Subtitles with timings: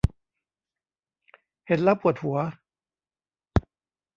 [1.67, 2.37] เห็นแล้วปวดหัว